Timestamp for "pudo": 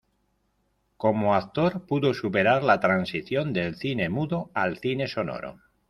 1.85-2.15